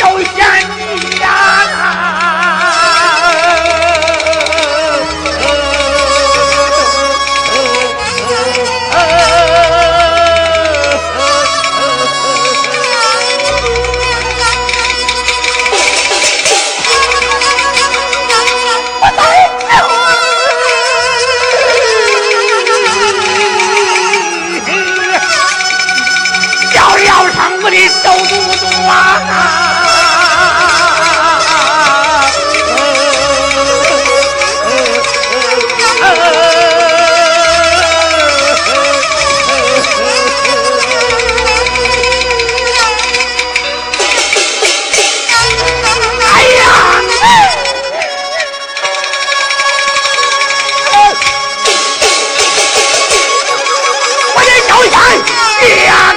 [0.00, 0.39] 가까울 때
[55.62, 56.09] Yeah!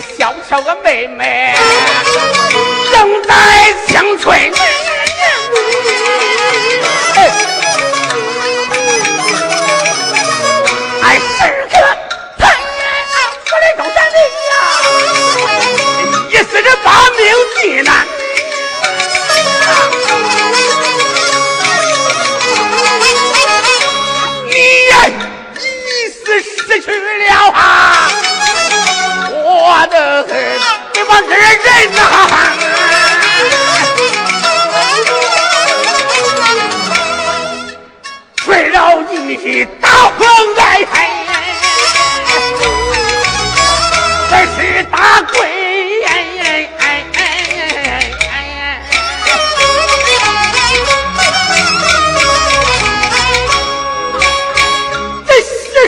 [0.00, 1.54] 小巧个妹妹，
[2.92, 3.34] 正在
[3.86, 4.71] 青春。
[40.18, 40.26] 疼
[40.58, 40.84] 爱
[44.30, 45.62] 这是大贵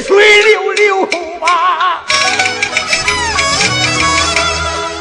[0.07, 0.55] 水
[1.41, 2.05] 啊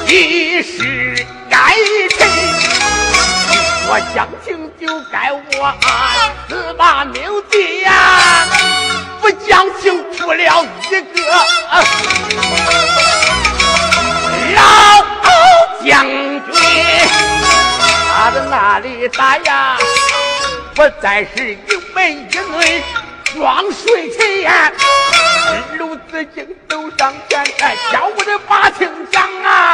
[0.08, 1.26] 你是
[3.90, 5.74] 我将情就该我
[6.48, 8.73] 死把命抵啊
[9.24, 10.52] 不讲情出了一个
[14.54, 15.06] 老
[15.82, 16.54] 将军，
[18.14, 19.78] 他的那里打呀，
[20.76, 21.58] 不再是一
[21.96, 22.84] 门一论。
[23.34, 24.74] 双水前，
[25.78, 29.74] 鲁子敬走上前来，叫我的把情讲啊！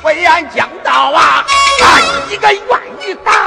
[0.00, 1.44] 我言讲道啊，
[1.80, 1.98] 他
[2.32, 2.60] 一个愿
[3.02, 3.43] 意打，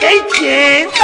[0.00, 1.02] 哪一根筋啊？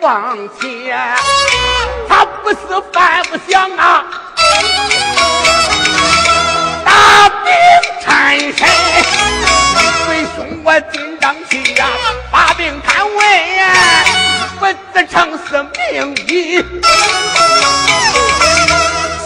[0.00, 0.94] 往前，
[2.06, 2.56] 他不是
[2.92, 4.04] 犯不想啊！
[6.84, 7.50] 大兵
[8.04, 8.68] 缠身，
[10.10, 10.68] 为兄我
[11.76, 11.86] 呀！
[12.30, 13.72] 把兵看稳呀，
[14.60, 14.62] 我
[14.92, 15.62] 自称是
[15.92, 16.62] 名医，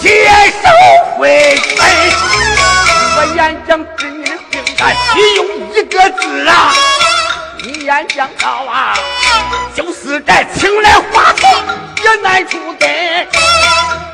[0.01, 0.27] 接
[0.63, 0.69] 手
[1.17, 1.77] 回春。
[3.17, 5.41] 我演讲治你的病啊，只用
[5.73, 6.75] 一个字啊！
[7.63, 8.95] 你演讲到啊！
[9.75, 11.49] 就是这青来花错
[12.03, 12.89] 也难出根。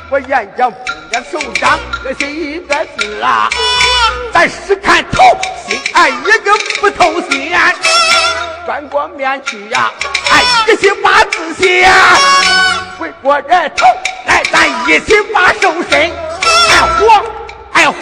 [0.09, 0.71] 我演讲
[1.35, 3.49] 手掌，这是一个字啊。
[4.31, 5.21] 咱是看透，
[5.67, 7.51] 心爱一个不透心。
[8.65, 9.91] 转过面去呀，
[10.31, 11.91] 哎，一起把字写。
[12.97, 13.85] 回过这头
[14.25, 16.09] 来，咱一起把手伸。
[16.69, 17.25] 爱活，
[17.73, 17.95] 爱活，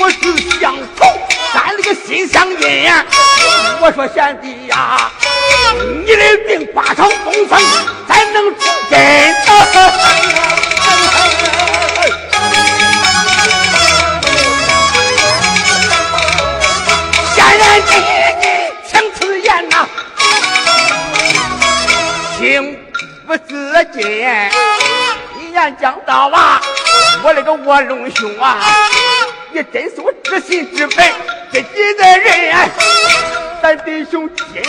[0.00, 1.06] 我是相头，
[1.54, 2.92] 咱那个心相印。
[3.80, 5.08] 我说贤弟呀。
[6.04, 7.62] 你的命挂上东风，
[8.08, 9.00] 咱能出根。
[27.30, 28.58] 我那个卧龙兄啊，
[29.52, 31.12] 你真是我知心知肺
[31.52, 32.68] 知己的人。
[33.62, 34.64] 咱弟兄今日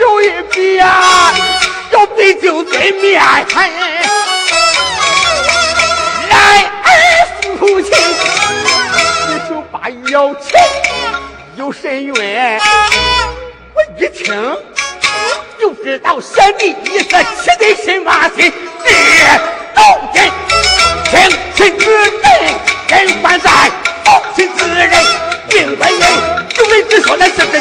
[0.00, 1.32] 有一比呀，
[1.92, 3.22] 要比就对面。
[6.28, 6.68] 来
[7.60, 7.92] 父亲，
[9.28, 10.58] 你手把腰琴
[11.54, 12.12] 有神韵，
[13.74, 14.34] 我一听
[15.60, 18.52] 就知道贤弟你是气得什么心，
[18.84, 19.40] 是
[19.72, 20.28] 斗阵，
[21.18, 23.50] 听亲子人，人还在，
[24.04, 24.90] 父亲之人，
[25.52, 26.02] 命本人。
[26.54, 27.58] 就为只说那是自